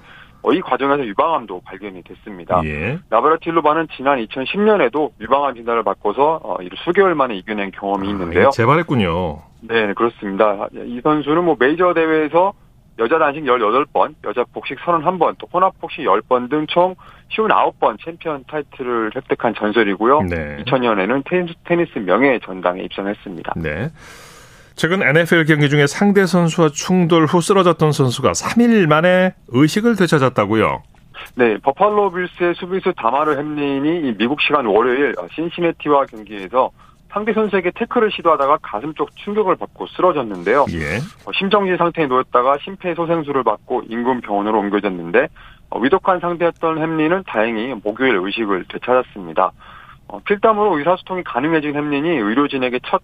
[0.52, 2.61] 이 과정에서 유방암도 발견이 됐습니다.
[2.64, 2.98] 예.
[3.11, 8.48] 나브라틸로바는 지난 2010년에도 유방암 진단을 받고서 어, 수개월 만에 이겨낸 경험이 있는데요.
[8.48, 9.42] 아, 재발했군요.
[9.62, 10.68] 네, 그렇습니다.
[10.72, 12.52] 이 선수는 뭐 메이저 대회에서
[12.98, 16.94] 여자 단식 18번, 여자 복식 31번, 또 혼합 복식 10번 등 총
[17.30, 20.22] 59번 챔피언 타이틀을 획득한 전설이고요.
[20.22, 20.62] 네.
[20.64, 23.54] 2000년에는 테니스, 테니스 명예 전당에 입성했습니다.
[23.56, 23.90] 네.
[24.77, 30.83] 최근 NFL 경기 중에 상대 선수와 충돌 후 쓰러졌던 선수가 3일 만에 의식을 되찾았다고요.
[31.37, 36.71] 네, 버팔로 빌스의 수비수 다마르 햄린이 미국 시간 월요일 신시내티와 경기에서
[37.09, 40.67] 상대 선수에게 태클을 시도하다가 가슴 쪽 충격을 받고 쓰러졌는데요.
[40.73, 40.99] 예.
[41.25, 45.29] 어, 심정지 상태에 놓였다가 심폐소생술을 받고 인근 병원으로 옮겨졌는데
[45.71, 49.53] 어, 위독한 상태였던 햄린은 다행히 목요일 의식을 되찾았습니다.
[50.09, 53.01] 어, 필담으로 의사소통이 가능해진 햄린이 의료진에게 첫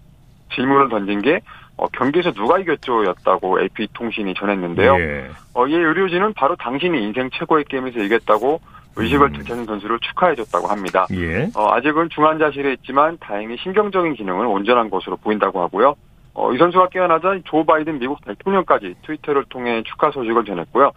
[0.55, 1.41] 질문을 던진 게
[1.83, 4.95] 어, 경기에서 누가 이겼죠였다고 AP통신이 전했는데요.
[5.01, 5.31] 예.
[5.53, 8.61] 어, 이 의료진은 바로 당신이 인생 최고의 게임에서 이겼다고
[8.95, 9.33] 의식을 음.
[9.33, 11.07] 되찾은 선수를 축하해줬다고 합니다.
[11.13, 11.49] 예.
[11.57, 15.97] 어, 아직은 중환자실에 있지만 다행히 신경적인 기능은 온전한 것으로 보인다고 하고요.
[16.35, 20.93] 어, 이 선수가 깨어나자 조 바이든 미국 대통령까지 트위터를 통해 축하 소식을 전했고요.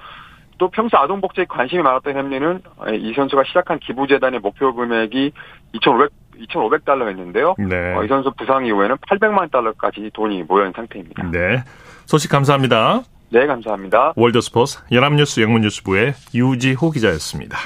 [0.60, 2.62] 또 평소 아동복지에 관심이 많았던 햄리는
[3.00, 5.34] 이 선수가 시작한 기부재단의 목표 금액이
[5.74, 6.12] 2,500,
[6.50, 7.56] 2,500달러였는데요.
[7.58, 7.96] 네.
[7.96, 11.24] 어, 이 선수 부상 이후에는 800만 달러까지 돈이 모여 있는 상태입니다.
[11.32, 11.64] 네.
[12.06, 13.02] 소식 감사합니다.
[13.30, 14.14] 네, 감사합니다.
[14.16, 17.58] 월드스포츠 연합뉴스 영문뉴스부의 유지호 기자였습니다.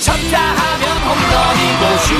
[0.00, 2.14] 쳤다 하면 홈런이고 슛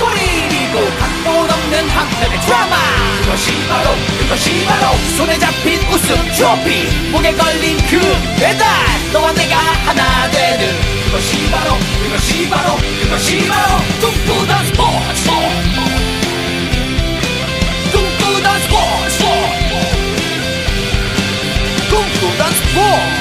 [0.00, 2.76] 골이고 각본 없는 한편의 드라마
[3.22, 7.98] 그것이 바로 그것이 바로 손에 잡힌 우승 트로피 목에 걸린 그
[8.40, 8.66] 배달
[9.12, 15.30] 너와 내가 하나 되는 그것이 바로 그것이 바로 그것이 바로 꿈꾸던 스포츠
[17.92, 19.24] 꿈꾸던 스포츠
[21.88, 23.16] 꿈꾸던 스포츠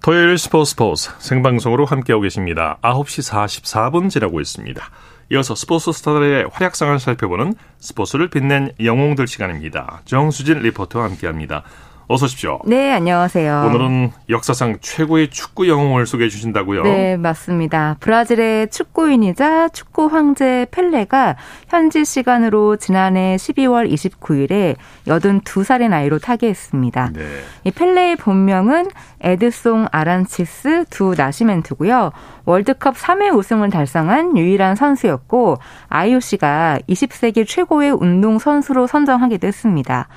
[0.00, 2.78] 토요일 스포츠 스포츠 생방송으로 함께하고 계십니다.
[2.82, 4.90] 9시 44분 지나고 있습니다.
[5.32, 10.02] 이어서 스포츠 스타들의 활약상을 살펴보는 스포츠를 빛낸 영웅들 시간입니다.
[10.04, 11.64] 정수진 리포터와 함께합니다.
[12.06, 12.60] 어서 오십시오.
[12.66, 13.64] 네, 안녕하세요.
[13.66, 16.82] 오늘은 역사상 최고의 축구 영웅을 소개해 주신다고요?
[16.82, 17.96] 네, 맞습니다.
[18.00, 21.36] 브라질의 축구인이자 축구 황제 펠레가
[21.68, 27.12] 현지 시간으로 지난해 12월 29일에 82살의 나이로 타계했습니다.
[27.14, 27.22] 네.
[27.64, 28.88] 이 펠레의 본명은
[29.22, 32.12] 에드송 아란치스 두 나시멘투고요.
[32.44, 35.56] 월드컵 3회 우승을 달성한 유일한 선수였고
[35.88, 40.08] IOC가 20세기 최고의 운동 선수로 선정하기도 했습니다.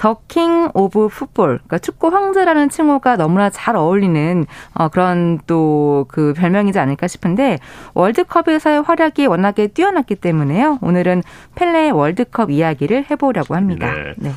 [0.00, 6.32] The King of Football, 그러니까 축구 황제라는 칭호가 너무나 잘 어울리는 어, 그런 또 그
[6.34, 7.58] 별명이지 않을까 싶은데
[7.94, 10.78] 월드컵에서의 활약이 워낙에 뛰어났기 때문에요.
[10.82, 11.22] 오늘은
[11.54, 13.92] 펠레의 월드컵 이야기를 해보려고 합니다.
[13.92, 14.14] 네.
[14.16, 14.30] 네.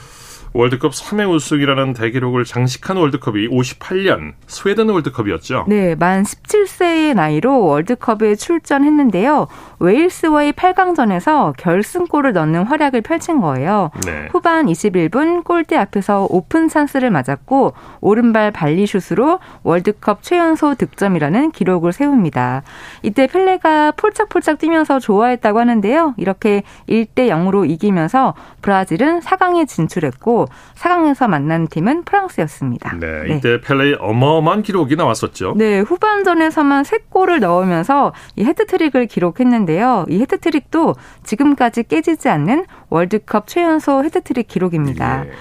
[0.53, 5.65] 월드컵 3회 우승이라는 대기록을 장식한 월드컵이 58년 스웨덴 월드컵이었죠.
[5.67, 9.47] 네, 만 17세의 나이로 월드컵에 출전했는데요.
[9.79, 13.89] 웨일스와의 8강전에서 결승골을 넣는 활약을 펼친 거예요.
[14.05, 14.27] 네.
[14.31, 22.61] 후반 21분 골대 앞에서 오픈 찬스를 맞았고 오른발 발리슛으로 월드컵 최연소 득점이라는 기록을 세웁니다.
[23.01, 26.13] 이때 펠레가 폴짝폴짝 뛰면서 좋아했다고 하는데요.
[26.17, 30.42] 이렇게 1대 0으로 이기면서 브라질은 4강에 진출했고
[30.75, 32.97] 4강에서 만난 팀은 프랑스였습니다.
[32.99, 33.35] 네, 네.
[33.35, 33.61] 이때 네.
[33.61, 35.53] 펠레의 어마어마한 기록이 나왔었죠.
[35.57, 40.05] 네, 후반전에서만 3골을 넣으면서 이 헤트트릭을 기록했는데요.
[40.09, 45.23] 이 헤트트릭도 지금까지 깨지지 않는 월드컵 최연소 헤트트릭 기록입니다.
[45.23, 45.31] 네.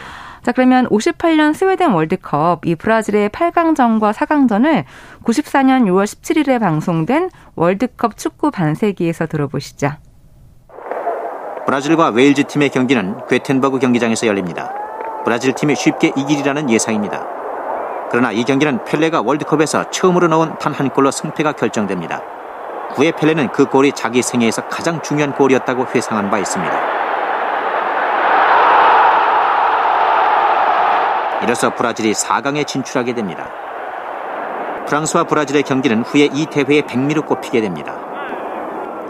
[0.42, 4.84] 자, 그러면 58년 스웨덴 월드컵 이 브라질의 8강전과 4강전을
[5.22, 9.92] 94년 6월 17일에 방송된 월드컵 축구 반세기에서 들어보시죠.
[11.64, 14.74] 브라질과 웨일즈 팀의 경기는 괴텐버그 경기장에서 열립니다.
[15.24, 17.24] 브라질 팀이 쉽게 이기리라는 예상입니다.
[18.10, 22.20] 그러나 이 경기는 펠레가 월드컵에서 처음으로 넣은 단 한 골로 승패가 결정됩니다.
[22.94, 27.02] 후에 펠레는 그 골이 자기 생애에서 가장 중요한 골이었다고 회상한 바 있습니다.
[31.42, 33.50] 이로써 브라질이 4강에 진출하게 됩니다.
[34.86, 37.94] 프랑스와 브라질의 경기는 후에 이 대회의 백미로 꼽히게 됩니다.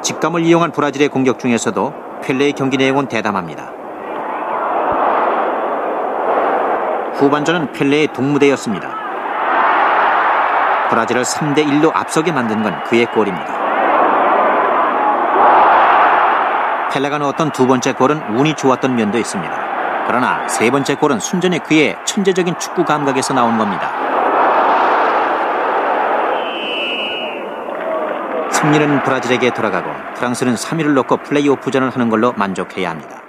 [0.02, 3.81] 직감을 이용한 브라질의 공격 중에서도 펠레의 경기 내용은 대담합니다.
[7.22, 8.88] 후반전은 펠레의 동무대였습니다.
[10.90, 13.62] 브라질을 3대 1로 앞서게 만든 건 그의 골입니다.
[16.90, 20.04] 펠레가 넣었던 두 번째 골은 운이 좋았던 면도 있습니다.
[20.08, 23.92] 그러나 세 번째 골은 순전히 그의 천재적인 축구 감각에서 나온 겁니다.
[28.50, 33.21] 승리는 브라질에게 돌아가고 프랑스는 3위를 놓고 플레이오프전을 하는 걸로 만족해야 합니다.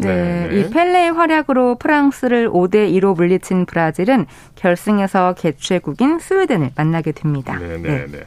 [0.00, 0.48] 네.
[0.48, 0.60] 네.
[0.60, 7.58] 이 펠레의 활약으로 프랑스를 5대 2로 물리친 브라질은 결승에서 개최국인 스웨덴을 만나게 됩니다.
[7.58, 8.20] 네, 네, 네.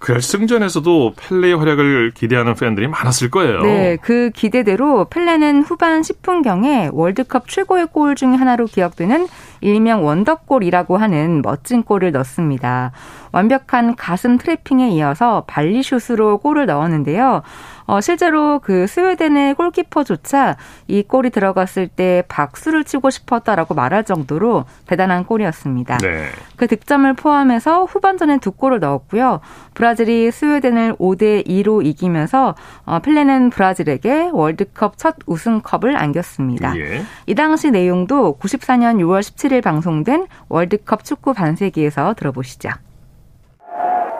[0.00, 3.62] 결승전에서도 펠레의 활약을 기대하는 팬들이 많았을 거예요.
[3.62, 9.26] 네, 그 기대대로 펠레는 후반 10분경에 월드컵 최고의 골 중에 하나로 기억되는
[9.60, 12.92] 일명 원더골이라고 하는 멋진 골을 넣습니다.
[13.32, 17.42] 완벽한 가슴 트래핑에 이어서 발리슛으로 골을 넣었는데요.
[17.88, 20.56] 어, 실제로 그 스웨덴의 골키퍼조차
[20.88, 25.96] 이 골이 들어갔을 때 박수를 치고 싶었다라고 말할 정도로 대단한 골이었습니다.
[25.98, 26.26] 네.
[26.56, 29.40] 그 득점을 포함해서 후반전에 두 골을 넣었고요.
[29.72, 36.76] 브라질이 스웨덴을 5대 2로 이기면서 어, 펠레는 브라질에게 월드컵 첫 우승컵을 안겼습니다.
[36.78, 37.02] 예.
[37.26, 42.70] 이 당시 내용도 94년 6월 17일 방송된 월드컵 축구 반세기에서 들어보시죠.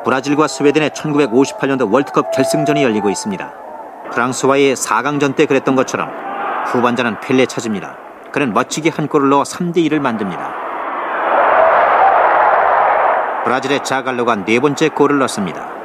[0.05, 3.53] 브라질과 스웨덴의 1958년도 월드컵 결승전이 열리고 있습니다.
[4.13, 6.11] 프랑스와의 4강전 때 그랬던 것처럼
[6.67, 7.97] 후반전은 펠레 차집니다.
[8.33, 10.55] 그는 멋지게 한 골을 넣어 3대 1을 만듭니다.
[13.45, 15.78] 브라질의 자갈로가 네 번째 골을 넣습니다.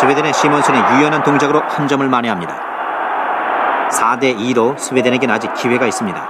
[0.00, 2.58] 스웨덴의 시몬슨이 유연한 동작으로 한 점을 만회합니다.
[3.90, 6.28] 4대 2로 스웨덴에겐 아직 기회가 있습니다.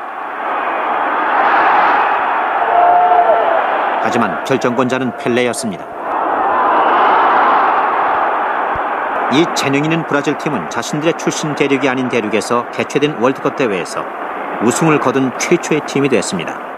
[4.03, 5.85] 하지만 결정권자는 펠레였습니다.
[9.35, 14.05] 이 재능 있는 브라질 팀은 자신들의 출신 대륙이 아닌 대륙에서 개최된 월드컵 대회에서
[14.63, 16.70] 우승을 거둔 최초의 팀이 됐습니다.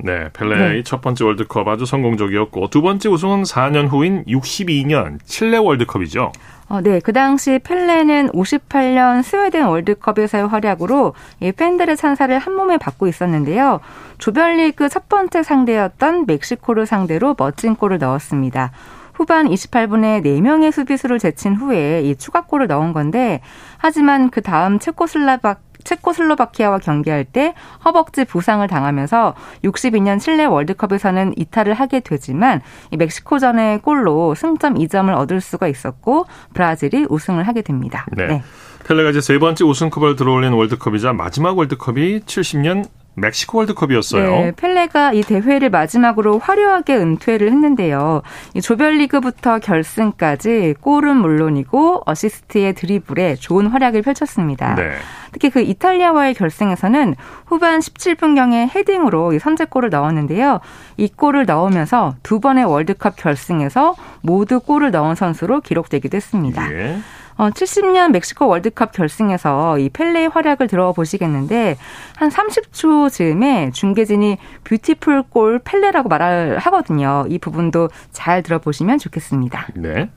[0.00, 0.82] 네, 펠레의 네.
[0.84, 6.32] 첫 번째 월드컵 아주 성공적이었고 두 번째 우승은 4년 후인 62년 칠레 월드컵이죠.
[6.68, 13.08] 어, 네, 그 당시 펠레는 58년 스웨덴 월드컵에서의 활약으로 이 팬들의 찬사를 한 몸에 받고
[13.08, 13.80] 있었는데요.
[14.18, 18.70] 조별리그 첫 번째 상대였던 멕시코를 상대로 멋진 골을 넣었습니다.
[19.14, 23.40] 후반 28분에 4명의 수비수를 제친 후에 이 추가골을 넣은 건데
[23.76, 25.56] 하지만 그 다음 체코슬라바
[25.88, 32.60] 체코슬로바키아와 경기할 때 허벅지 부상을 당하면서 62년 칠레 월드컵에서는 이탈을 하게 되지만
[32.96, 38.06] 멕시코전의 골로 승점 2점을 얻을 수가 있었고 브라질이 우승을 하게 됩니다.
[38.12, 38.26] 네.
[38.26, 38.42] 네.
[38.86, 42.86] 펠레가 이제 세 번째 우승컵을 들어올린 월드컵이자 마지막 월드컵이 70년
[43.20, 44.30] 멕시코 월드컵이었어요.
[44.30, 48.22] 네, 펠레가 이 대회를 마지막으로 화려하게 은퇴를 했는데요.
[48.54, 54.74] 이 조별리그부터 결승까지 골은 물론이고 어시스트의 드리블에 좋은 활약을 펼쳤습니다.
[54.74, 54.92] 네.
[55.32, 57.14] 특히 그 이탈리아와의 결승에서는
[57.46, 60.60] 후반 17분경에 헤딩으로 선제골을 넣었는데요.
[60.96, 66.72] 이 골을 넣으면서 두 번의 월드컵 결승에서 모두 골을 넣은 선수로 기록되기도 했습니다.
[66.72, 66.98] 예.
[67.38, 71.78] 어, 70년 멕시코 월드컵 결승에서 이 펠레의 활약을 들어보시겠는데
[72.16, 77.24] 한 30초 즈음에 중계진이 beautiful goal 펠레라고 말을 하거든요.
[77.28, 79.68] 이 부분도 잘 들어보시면 좋겠습니다.
[79.76, 80.10] 네.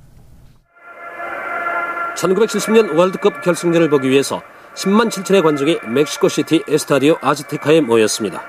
[2.15, 4.41] 1970년 월드컵 결승전을 보기 위해서
[4.73, 8.41] 10만 7천의 관중이 멕시코 시티 에스타디오 아즈테카에 모였습니다.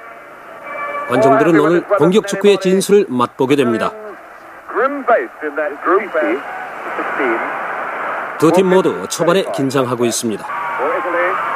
[1.09, 3.93] 관중들은 오늘 공격 축구의 진수를 맛보게 됩니다.
[8.43, 10.45] 두 팀 모두 초반에 긴장하고 있습니다.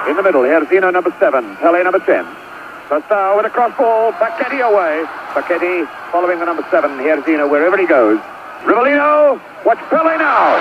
[0.07, 2.23] In the middle, Herzino number seven, Pele number ten.
[2.87, 5.03] Sasao with a cross ball, Bacchetti away.
[5.35, 5.83] Bacchetti
[6.15, 8.23] following the number seven, Herzino wherever he goes.
[8.63, 9.35] Rivellino,
[9.67, 10.55] watch Pele now.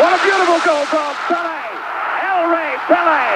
[0.00, 1.60] What a beautiful goal from Pele.
[2.24, 3.28] El Rey Pele.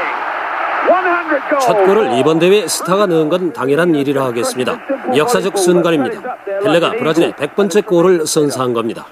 [1.60, 4.80] 첫 골을 이번 대회 스타가 넣은 건 당연한 일이라 하겠습니다.
[5.14, 6.36] 역사적 순간입니다.
[6.64, 9.04] 펠레가 브라질의 100번째 골을 선사한 겁니다.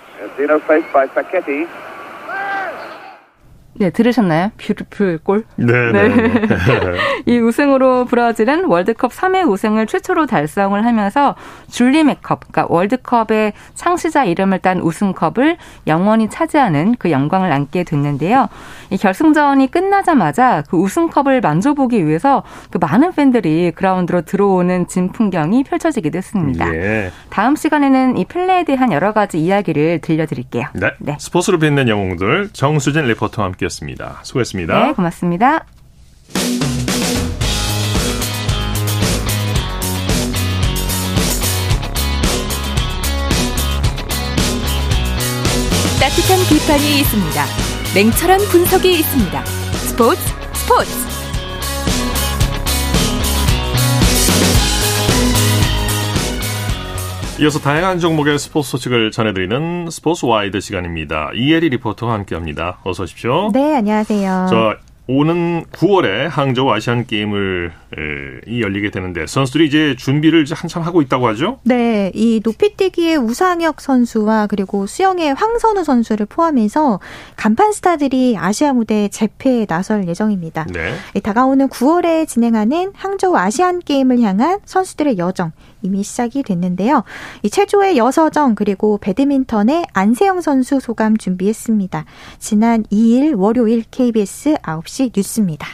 [3.78, 4.50] 네, 들으셨나요?
[4.58, 5.44] 뷰티풀 골.
[5.56, 5.72] 네.
[5.92, 6.08] 네.
[6.08, 6.46] 네.
[6.48, 6.98] 네.
[7.26, 11.36] 이 우승으로 브라질은 월드컵 3회 우승을 최초로 달성을 하면서
[11.70, 18.48] 줄리메컵, 그러니까 월드컵의 창시자 이름을 딴 우승컵을 영원히 차지하는 그 영광을 안게 됐는데요.
[18.90, 26.18] 이 결승전이 끝나자마자 그 우승컵을 만져보기 위해서 그 많은 팬들이 그라운드로 들어오는 진 풍경이 펼쳐지기도
[26.18, 26.74] 했습니다.
[26.74, 27.12] 예.
[27.30, 30.64] 다음 시간에는 이 펠레에 대한 여러 가지 이야기를 들려드릴게요.
[30.74, 30.90] 네.
[30.98, 31.16] 네.
[31.20, 34.20] 스포츠로 빛낸 영웅들 정수진 리포터와 함께 함께했습니다.
[34.24, 34.86] 수고했습니다.
[34.86, 35.66] 네, 고맙습니다.
[46.00, 47.44] 따뜻한 비판이 있습니다.
[47.94, 49.44] 냉철한 분석이 있습니다.
[49.44, 50.20] 스포츠
[50.54, 51.07] 스포츠.
[57.40, 61.30] 이어서 다양한 종목의 스포츠 소식을 전해드리는 스포츠 와이드 시간입니다.
[61.36, 62.80] 이혜리 리포터와 함께합니다.
[62.82, 63.52] 어서 오십시오.
[63.52, 64.46] 네, 안녕하세요.
[64.50, 64.74] 저
[65.06, 67.72] 오는 9월에 항저우 아시안 게임을
[68.46, 71.58] 이 열리게 되는데 선수들이 이제 준비를 이제 한참 하고 있다고 하죠?
[71.62, 77.00] 네, 이 높이뛰기의 우상혁 선수와 그리고 수영의 황선우 선수를 포함해서
[77.36, 80.66] 간판 스타들이 아시아 무대 재패에 나설 예정입니다.
[80.72, 80.94] 네.
[81.20, 87.04] 다가오는 9월에 진행하는 항저우 아시안 게임을 향한 선수들의 여정 이미 시작이 됐는데요.
[87.42, 92.04] 이 체조의 여서정 그리고 배드민턴의 안세영 선수 소감 준비했습니다.
[92.38, 95.66] 지난 2일 월요일 KBS 9시 뉴스입니다.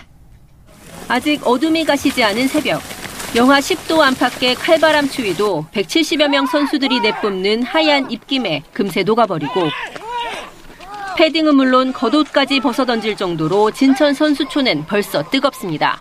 [1.09, 2.81] 아직 어둠이 가시지 않은 새벽.
[3.35, 9.69] 영하 10도 안팎의 칼바람 추위도 170여 명 선수들이 내뿜는 하얀 입김에 금세 녹아버리고
[11.17, 16.01] 패딩은 물론 겉옷까지 벗어던질 정도로 진천 선수촌은 벌써 뜨겁습니다.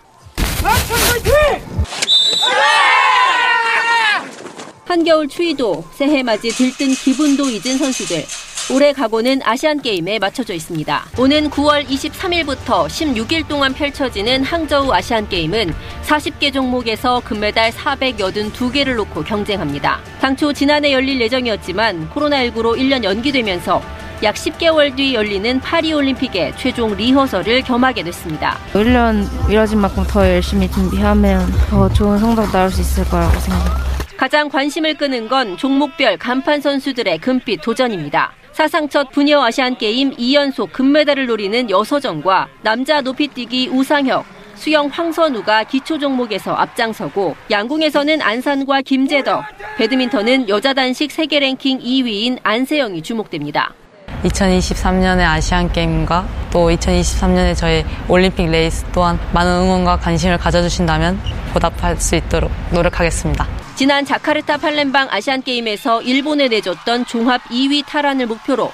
[4.84, 8.24] 한겨울 추위도 새해 맞이 들뜬 기분도 잊은 선수들.
[8.72, 11.04] 올해 각오는 아시안게임에 맞춰져 있습니다.
[11.18, 20.00] 오는 9월 23일부터 16일 동안 펼쳐지는 항저우 아시안게임은 40개 종목에서 금메달 482개를 놓고 경쟁합니다.
[20.20, 23.82] 당초 지난해 열릴 예정이었지만 코로나19로 1년 연기되면서
[24.22, 28.58] 약 10개월 뒤 열리는 파리올림픽의 최종 리허설을 겸하게 됐습니다.
[28.72, 33.84] 1년 미뤄진 만큼 더 열심히 준비하면 더 좋은 성적 나올 수 있을 거라고 생각합니다.
[34.16, 38.32] 가장 관심을 끄는 건 종목별 간판 선수들의 금빛 도전입니다.
[38.54, 45.98] 사상 첫 부녀 아시안 게임 2연속 금메달을 노리는 여서정과 남자 높이뛰기 우상혁, 수영 황선우가 기초
[45.98, 49.42] 종목에서 앞장서고 양궁에서는 안산과 김재덕,
[49.76, 53.74] 배드민턴은 여자 단식 세계 랭킹 2위인 안세영이 주목됩니다.
[54.22, 61.18] 2023년의 아시안 게임과 또 2023년에 저희 올림픽 레이스 또한 많은 응원과 관심을 가져주신다면
[61.52, 63.63] 보답할 수 있도록 노력하겠습니다.
[63.76, 68.70] 지난 자카르타 팔렘방 아시안게임에서 일본에 내줬던 종합 2위 탈환을 목표로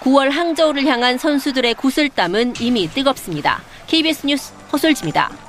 [0.00, 3.60] 9월 항저우를 향한 선수들의 구슬땀은 이미 뜨겁습니다.
[3.88, 5.43] KBS 뉴스 허솔지입니다.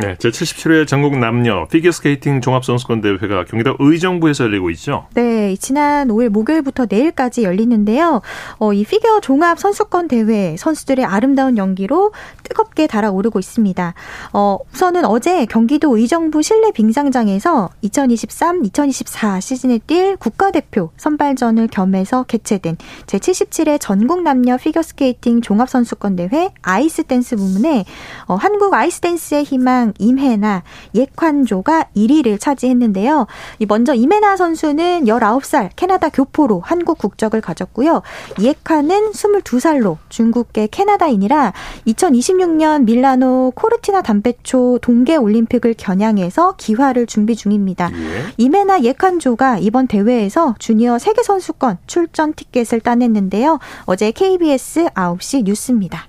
[0.00, 5.08] 네, 제77회 전국 남녀 피겨스케이팅 종합선수권 대회가 경기도 의정부에서 열리고 있죠.
[5.14, 8.22] 네, 지난 5일 목요일부터 내일까지 열리는데요.
[8.60, 12.12] 어, 이 피겨 종합 선수권 대회 선수들의 아름다운 연기로
[12.44, 13.94] 뜨겁게 달아오르고 있습니다.
[14.34, 23.80] 어, 우선은 어제 경기도 의정부 실내 빙상장에서 2023-2024 시즌에 뛸 국가대표 선발전을 겸해서 개최된 제77회
[23.80, 27.84] 전국 남녀 피겨스케이팅 종합선수권 대회 아이스 댄스 부문에
[28.26, 30.62] 어, 한국 아이스 댄스의 희망 임해나
[30.94, 33.26] 예콴조가 1위를 차지했는데요.
[33.68, 38.02] 먼저 임해나 선수는 19살 캐나다 교포로 한국 국적을 가졌고요.
[38.40, 41.52] 예콴은 22살로 중국계 캐나다인이라
[41.86, 47.90] 2026년 밀라노 코르티나 담페초 동계 올림픽을 겨냥해서 귀화를 준비 중입니다.
[47.92, 48.32] 예.
[48.36, 53.58] 임해나 예콴조가 이번 대회에서 주니어 세계 선수권 출전 티켓을 따냈는데요.
[53.84, 56.08] 어제 KBS 9시 뉴스입니다.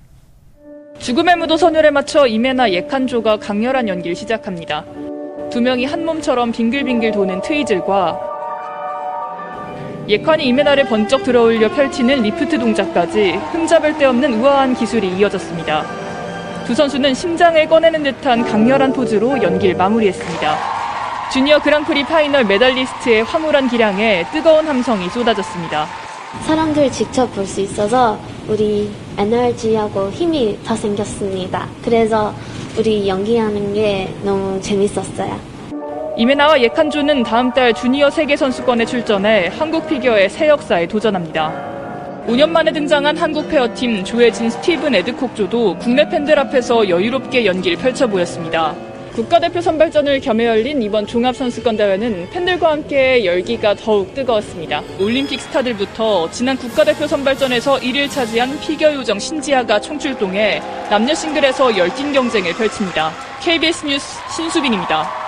[1.00, 4.84] 죽음의 무도 선율에 맞춰 임해나 예콴조가 강렬한 연기를 시작합니다.
[5.50, 8.20] 두 명이 한 몸처럼 빙글빙글 도는 twizzle과
[10.08, 15.86] 예콴이 임해나를 번쩍 들어올려 펼치는 리프트 동작까지 흠잡을 데 없는 우아한 기술이 이어졌습니다.
[16.66, 20.58] 두 선수는 심장을 꺼내는 듯한 강렬한 포즈로 연기를 마무리했습니다.
[21.32, 26.09] 주니어 그랑프리 파이널 메달리스트의 화려한 기량에 뜨거운 함성이 쏟아졌습니다.
[26.38, 28.18] 사람들 직접 볼 수 있어서
[28.48, 31.68] 우리 에너지하고 힘이 더 생겼습니다.
[31.84, 32.32] 그래서
[32.78, 35.38] 우리 연기하는 게 너무 재밌었어요.
[36.16, 41.70] 이메나와 예칸조는 다음 달 주니어 세계선수권에 출전해 한국 피겨의 새 역사에 도전합니다.
[42.28, 48.74] 5년 만에 등장한 한국 페어팀 조혜진 스티븐 에드콕조도 국내 팬들 앞에서 여유롭게 연기를 펼쳐 보였습니다.
[49.14, 54.82] 국가대표 선발전을 겸해 열린 이번 종합선수권 대회는 팬들과 함께 열기가 더욱 뜨거웠습니다.
[55.00, 62.54] 올림픽 스타들부터 지난 국가대표 선발전에서 1위를 차지한 피겨 요정 신지아가 총출동해 남녀 싱글에서 열띤 경쟁을
[62.54, 63.12] 펼칩니다.
[63.42, 65.19] KBS 뉴스 신수빈입니다.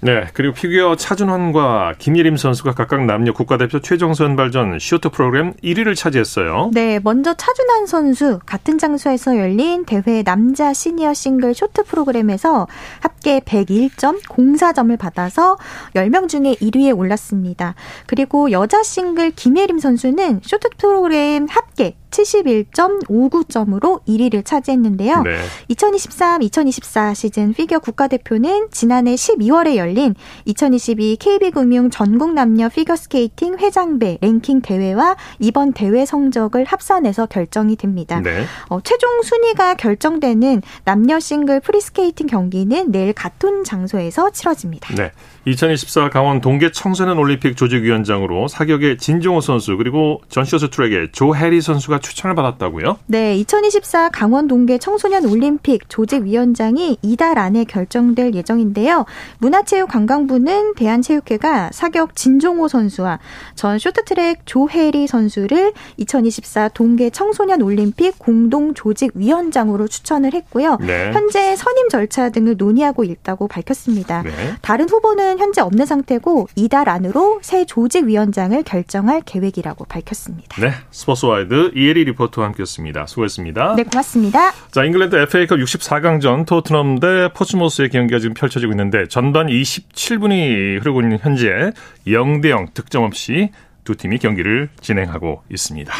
[0.00, 6.70] 네, 그리고 피겨 차준환과 김예림 선수가 각각 남녀 국가대표 최종 선발전 쇼트 프로그램 1위를 차지했어요.
[6.72, 12.68] 네, 먼저 차준환 선수 같은 장소에서 열린 대회 남자 시니어 싱글 쇼트 프로그램에서
[13.00, 15.56] 합계 101.04점을 받아서
[15.94, 17.74] 10명 중에 1위에 올랐습니다.
[18.06, 25.22] 그리고 여자 싱글 김예림 선수는 쇼트 프로그램 합계 71.59점으로 1위를 차지했는데요.
[25.22, 25.38] 네.
[25.70, 30.14] 2023-2024 시즌 피겨 국가대표는 지난해 12월에 열린
[30.44, 38.20] 2022 KB금융 전국 남녀 피겨스케이팅 회장배 랭킹 대회와 이번 대회 성적을 합산해서 결정이 됩니다.
[38.20, 38.44] 네.
[38.68, 44.94] 어, 최종 순위가 결정되는 남녀 싱글 프리스케이팅 경기는 내일 같은 장소에서 치러집니다.
[44.94, 45.12] 네.
[45.44, 52.98] 2024 강원 동계 청소년 올림픽 조직위원장으로 사격의 진종오 선수 그리고 쇼트트랙의 조해리 선수가 추천을 받았다고요?
[53.06, 59.06] 네, 2024 강원 동계 청소년 올림픽 조직위원장이 이달 안에 결정될 예정인데요.
[59.38, 63.18] 문화체 육관광부는 대한체육회가 사격 진종호 선수와
[63.54, 70.78] 전 쇼트트랙 조 해리 선수를 2024 동계 청소년 올림픽 공동 조직 위원장으로 추천을 했고요.
[70.80, 71.10] 네.
[71.12, 74.22] 현재 선임 절차 등을 논의하고 있다고 밝혔습니다.
[74.22, 74.30] 네.
[74.62, 80.60] 다른 후보는 현재 없는 상태고 이달 안으로 새 조직 위원장을 결정할 계획이라고 밝혔습니다.
[80.60, 83.06] 네, 스포츠와이드 이혜리 리포터와 함께했습니다.
[83.06, 83.74] 수고했습니다.
[83.76, 84.52] 네, 고맙습니다.
[84.70, 91.18] 자, 잉글랜드 FA컵 64강전 토트넘 대 포츠머스의 경기가 지금 펼쳐지고 있는데 전반 27분이 흐르고 있는
[91.20, 91.72] 현재
[92.06, 93.50] 0대 0 득점 없이
[93.84, 95.92] 두 팀이 경기를 진행하고 있습니다.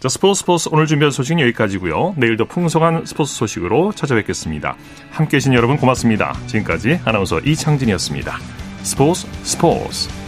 [0.00, 2.14] 자, 스포츠 스포츠 오늘 준비한 소식은 여기까지고요.
[2.16, 4.76] 내일도 풍성한 스포츠 소식으로 찾아뵙겠습니다.
[5.12, 6.36] 함께해 주신 여러분 고맙습니다.
[6.46, 8.36] 지금까지 아나운서 이창진이었습니다.
[8.82, 10.21] 스포츠 스포츠